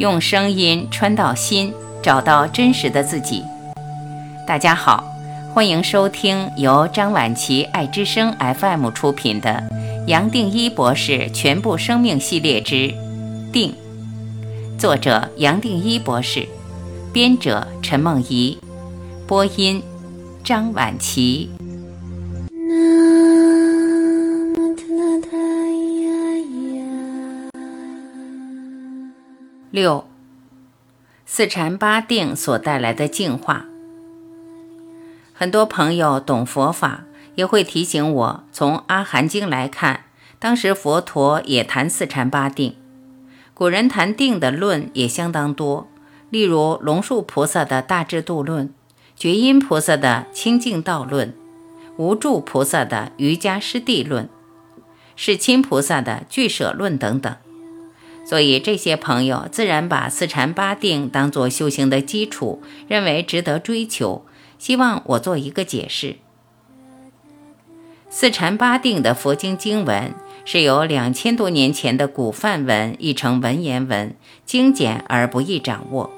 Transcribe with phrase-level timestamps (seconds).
[0.00, 3.44] 用声音穿到心，找到真实的自己。
[4.46, 5.04] 大家好，
[5.52, 9.62] 欢迎收听由张晚琪爱之声 FM 出品的
[10.06, 12.94] 《杨定一博士全部生命系列之
[13.52, 13.74] 定》，
[14.78, 16.48] 作者杨定一博士，
[17.12, 18.56] 编者陈梦怡，
[19.26, 19.82] 播音
[20.42, 21.50] 张晚琪。
[29.72, 30.08] 六，
[31.24, 33.66] 四禅八定所带来的净化。
[35.32, 37.04] 很多朋友懂佛法，
[37.36, 40.06] 也会提醒我，从《阿含经》来看，
[40.40, 42.74] 当时佛陀也谈四禅八定。
[43.54, 45.86] 古人谈定的论也相当多，
[46.30, 48.74] 例如龙树菩萨的大智度论、
[49.14, 51.32] 觉音菩萨的清净道论、
[51.96, 54.28] 无著菩萨的瑜伽师地论、
[55.14, 57.36] 世亲菩萨的俱舍论等等。
[58.30, 64.24] 所以这些朋友自然把四禅八定当作修行的基础，认为值得追求，
[64.56, 66.14] 希望我做一个解释。
[68.08, 70.14] 四禅八定的佛经经文
[70.44, 74.14] 是由两千多年前的古梵文译成文言文，
[74.46, 76.12] 精简而不易掌握。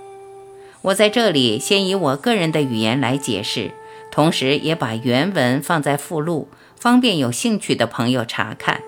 [0.83, 3.71] 我在这里先以我个人的语言来解释，
[4.11, 8.83] 同时也把原文放在附录，方便有兴趣的朋友查看。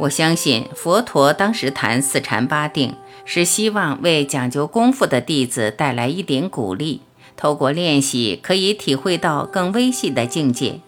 [0.00, 2.94] 我相信佛陀当时谈四禅八定，
[3.26, 7.02] 是希望为讲究功夫的弟子带来一点鼓励，
[7.36, 10.80] 透过练习可以体会到更微细的境界，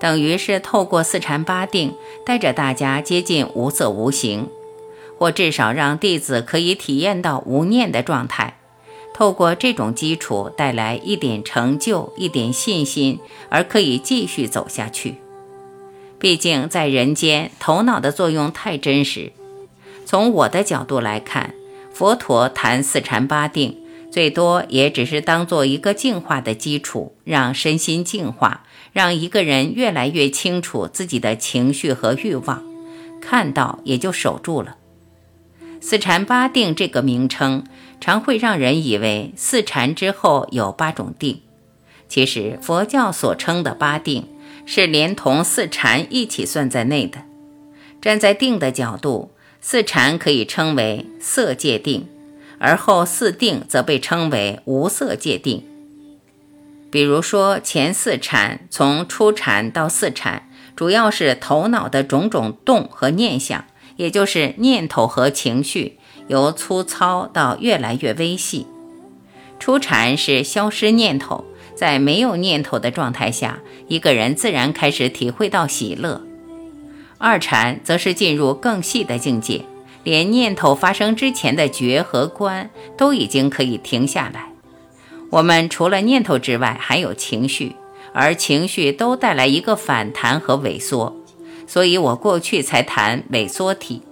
[0.00, 1.92] 等于是透过四禅八定
[2.24, 4.48] 带着大家接近无色无形，
[5.18, 8.56] 或至少让弟子可以体验到无念的状态，
[9.12, 13.20] 透过这种基础带来一点成就、一点信心，
[13.50, 15.16] 而可以继续走下去。
[16.18, 19.32] 毕竟在人间，头脑的作用太真实。
[20.06, 21.54] 从我的角度来看，
[21.92, 23.78] 佛陀谈四禅八定，
[24.10, 32.62] 最多也只是当做一个净化的基础，让身心净化，让一个人越来越清楚自己的情绪和欲望，
[33.20, 34.76] 看到也就守住了。
[35.80, 37.64] 四禅八定这个名称，
[38.00, 41.42] 常会让人以为四禅之后有八种定，
[42.08, 44.28] 其实佛教所称的八定。
[44.66, 47.22] 是连同四禅一起算在内的。
[48.00, 49.30] 站在定的角度，
[49.60, 52.06] 四禅可以称为色界定，
[52.58, 55.64] 而后四定则被称为无色界定。
[56.90, 63.64] 比如说，前四禅从初禅到四禅，主要是头脑的种种动和念想，
[63.96, 65.98] 也就是念头和情绪，
[66.28, 68.66] 由粗糙到越来越微细。
[69.58, 71.44] 初禅是消失念头。
[71.74, 76.22] 在没有念头的状态下，一个人自然开始体会到喜乐。
[77.18, 79.64] 二禅则是进入更细的境界，
[80.02, 84.50] 连念头发生之前的觉和观都已经可以停下来。
[85.30, 87.74] 我们除了念头之外，还有情绪，
[88.12, 91.16] 而情绪都带来一个反弹和萎缩，
[91.66, 94.02] 所以我过去才谈萎缩体。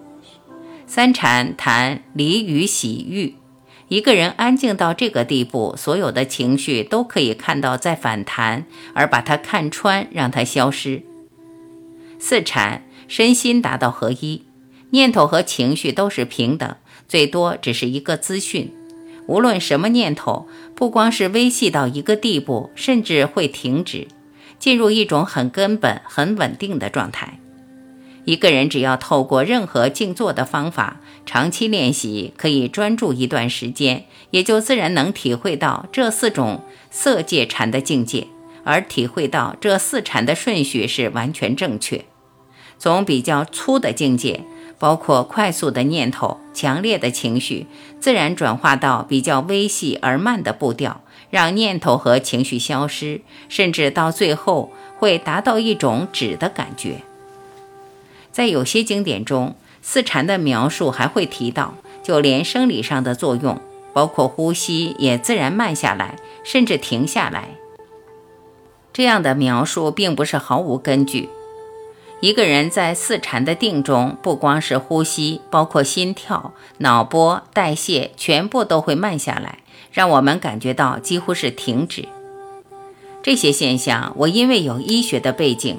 [0.87, 3.35] 三禅谈离与喜欲。
[3.93, 8.65] 一个人安静到这个地步，所有的情绪都可以看到在反弹，
[8.95, 11.03] 而把它看穿，让它消失。
[12.19, 14.47] 四禅身心达到合一，
[14.93, 16.75] 念头和情绪都是平等，
[17.07, 18.73] 最多只是一个资讯。
[19.27, 24.09] 无论什么念头，不光是微细到一个地步，甚至会停止，
[24.59, 27.39] 进入一种很根本、很稳定的状态。
[28.25, 38.29] 一个人只要透过任何静坐的方法，长期练习，可以专注一段时间，也就自然能体会到这四种色界禅的境界，
[38.63, 42.05] 而体会到这四禅的顺序是完全正确。
[42.79, 44.45] 从比较粗的境界，
[44.79, 47.67] 包括快速的念头、强烈的情绪，
[47.99, 51.01] 自然转化到比较微细而慢的步调，
[51.31, 57.03] 让念头和情绪消失，甚至到最后会达到一种止的感觉。
[58.33, 63.61] 在有些经典中，四禅的描述还会提到，就连生理上的作用，
[63.93, 67.51] 包括呼吸也自然慢下来，甚至停下来。
[68.93, 71.29] 这样的描述并不是毫无根据。
[72.21, 79.59] 一个人在四禅的定中，不光是呼吸，包括心跳、脑波、代谢，全部都会慢下来，
[79.91, 82.09] 让我们感觉到几乎是停止。
[83.23, 85.79] 这些现象，我因为有医学的背景。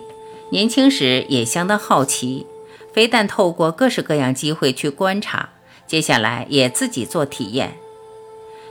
[0.49, 2.45] 年轻时也相当好奇，
[2.93, 5.49] 非但透过各式各样机会去观察，
[5.87, 7.75] 接下来也自己做体验。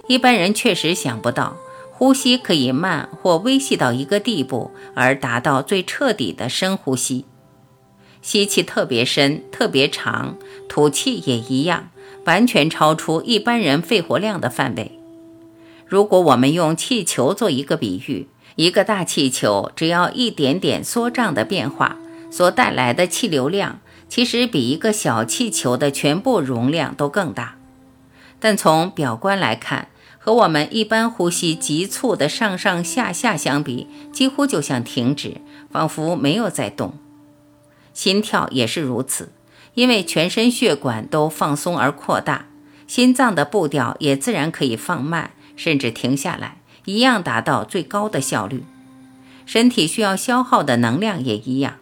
[0.07, 1.57] 一般人确实想不到，
[1.91, 7.25] 呼吸可以慢或微细到一个地步，而达到最彻底的深呼吸。
[8.21, 10.37] 吸气特别深、特别长，
[10.69, 11.91] 吐气也一样，
[12.25, 14.93] 完全超出一般人肺活量的范围。
[15.87, 21.97] 如果我们用气球做一个比喻，一个大气球只要一点点缩胀的变化，
[22.31, 23.81] 所带来的气流量，
[24.15, 27.57] 其实比一个小气球的全部容量都更大。
[28.39, 29.89] 但从表观来看，
[30.19, 36.93] 和我们一般呼吸急促的上上下下相比，几乎就像停止，仿佛没有在动。
[37.95, 39.33] 心跳也是如此，
[39.73, 42.45] 因为全身血管都放松而扩大，
[42.87, 48.67] 心脏的步调也自然可以放慢，甚至停下来，一样达到最高的效率。
[49.47, 51.77] 身体需要消耗的能量也一样。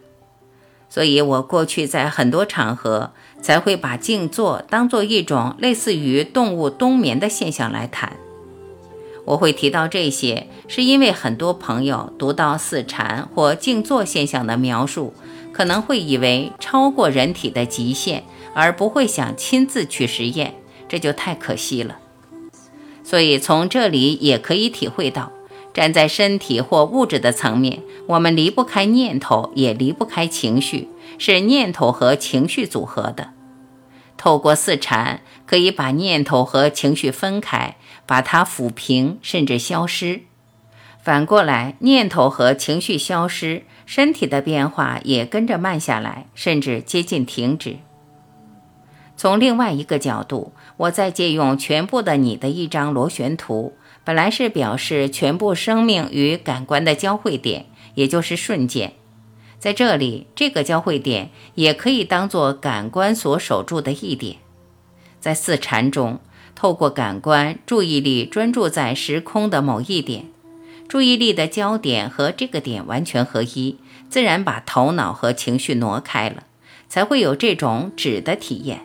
[0.91, 8.17] 所以我过去在很多场合才会把静坐当做一种类似于动物冬眠的现象来谈。
[9.23, 15.13] 我会提到这些，是因为很多朋友读到死禅或静坐现象的描述，
[15.53, 20.55] 可能会以为超过人体的极限，而不会想亲自去实验，
[20.89, 21.99] 这就太可惜了。
[23.03, 25.31] 所以从这里也可以体会到，
[25.73, 33.29] 站在身体或物质的层面，我们离不开念头，也离不开情绪，是念头和情绪组合的。
[34.17, 40.21] 透过四禅，可以把念头和情绪分开，把它抚平，甚至消失。
[41.01, 47.77] 反过来，念头和情绪消失，身体的变化也跟着慢下来，甚至接近停止。
[49.17, 58.93] 从另外一个角度，我再借用全部的你的一张螺旋图，本来是表示全部生命与感官的交汇点，也就是瞬间。
[59.59, 64.37] 在这里，这个交汇点也可以当做感官所守住的一点。
[65.19, 66.19] 在四禅中，
[66.55, 70.25] 透过感官，注意力专注在时空的某一点，
[70.87, 73.77] 注意力的焦点和这个点完全合一，
[74.09, 76.43] 自然把头脑和情绪挪开了，
[76.89, 78.81] 才会有这种止的体验。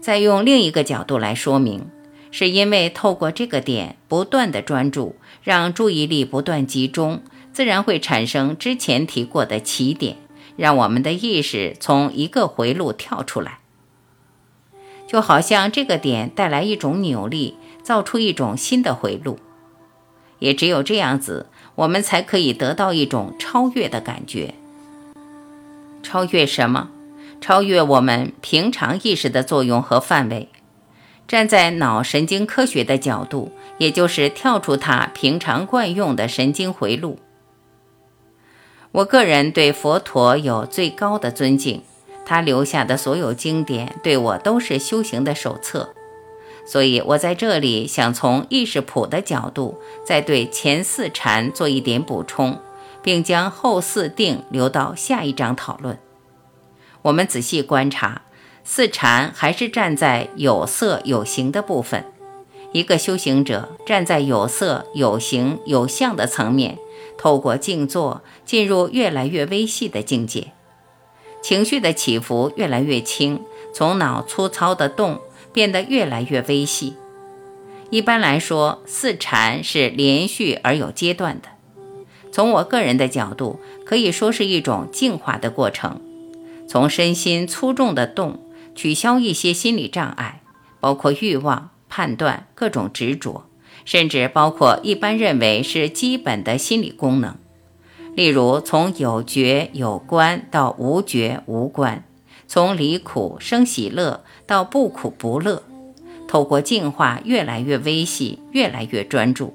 [0.00, 1.86] 再用另一个角度来说明，
[2.32, 5.14] 是因为透过这个点不断的专注，
[5.44, 7.22] 让注意力不断集中。
[7.52, 10.16] 自然会产生之前提过的起点，
[10.56, 13.58] 让我们的意识从一个回路跳出来，
[15.06, 19.38] 就好像这个点带来一种扭力，造出一种新的回路。
[20.38, 24.54] 也只有这样子，我们才可以得到一种超越的感觉。
[26.02, 26.88] 超越什么？
[27.42, 30.48] 超越我们平常意识的作用和范围。
[31.32, 37.18] 站在脑神经科学的角度，也就是跳出他平常惯用的神经回路。
[38.90, 41.80] 我个人对佛陀有最高的尊敬，
[42.26, 45.94] 他留下的所有经典对我都是修行的手册，
[46.66, 52.60] 所以我在这里想从意识谱的角度，再对前四禅做一点补充，
[53.02, 55.98] 并将后四定留到下一章讨论。
[57.00, 58.20] 我们仔细观察，
[58.64, 62.04] 四禅还是站在有色有形的部分，
[62.72, 66.78] 一个修行者站在有色有形有相的层面。
[67.18, 70.52] 透过静坐，进入越来越微细的境界，
[71.40, 73.42] 情绪的起伏越来越轻，
[73.72, 75.20] 从脑粗糙的动
[75.52, 76.94] 变得越来越微细。
[77.90, 81.48] 一般来说，四禅是连续而有阶段的。
[82.32, 86.00] 从我个人的角度，可以说是一种净化的过程，
[86.66, 88.40] 从身心粗重的动，
[88.74, 90.42] 取消一些心理障碍，
[90.80, 93.46] 包括欲望、判断、各种执着。
[93.84, 97.34] 甚至包括一般认为是基本的心理功能，
[98.14, 102.04] 例如从有觉有观到无觉无观，
[102.46, 105.64] 从离苦生喜乐到不苦不乐，
[106.28, 109.52] 透过净化越来越微细，越来越专注。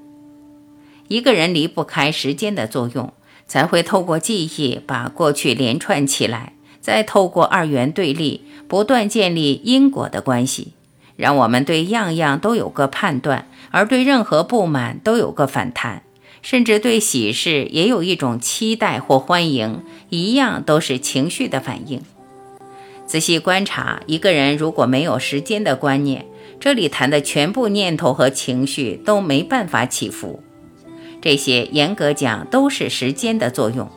[1.07, 3.13] 一个人离不开时间的作用，
[3.45, 6.51] 才会透过记忆把过去连串起来，
[6.87, 10.71] 再透过二元对立，不断建立因果的关系。
[11.17, 16.03] 让我们对样样都有个判断，而对任何不满都有个反弹，
[16.41, 22.01] 甚至对喜事也有一种期待或欢迎，一样都是情绪的反应。
[23.05, 26.25] 仔细观察，一个人如果没有时间的观念，
[26.57, 30.41] 这里谈的全部念头和情绪都没办法起伏。
[31.21, 33.89] 这些严格讲都是时间的作用。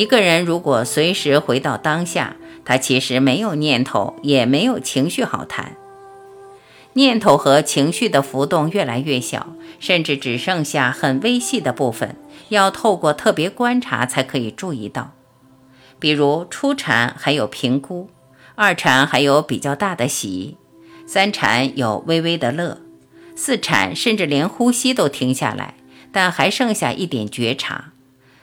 [0.00, 5.76] 一个人如果随时回到当下，他其实没有念头，也没有情绪好谈。
[6.94, 12.16] 念头和情绪的浮动越来越小，甚至只剩下很微细的部分，
[12.48, 15.12] 要透过特别观察才可以注意到。
[15.98, 18.08] 比如初禅还有评估，
[18.54, 20.56] 二禅还有比较大的喜，
[21.06, 22.80] 三禅有微微的乐，
[23.36, 25.74] 四禅甚至连呼吸都停下来，
[26.10, 27.92] 但还剩下一点觉察。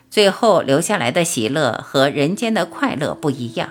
[0.09, 3.69] 最后留下来的喜乐和人间的快乐不一样，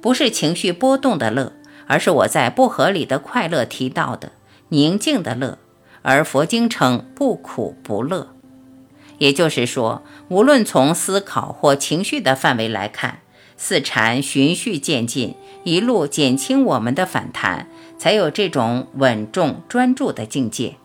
[0.00, 1.52] 不是情绪波动的乐。
[1.86, 4.30] 而是我在不合理的快乐提到的
[4.68, 5.58] 宁静的乐，
[6.02, 8.28] 而佛经称不苦不乐。
[9.18, 13.18] 也就是说，无论从思考或情绪的范围来看，
[13.56, 17.66] 四禅循序渐进，一路减轻我们的反弹，
[17.98, 20.76] 才有这种稳重专注的境界。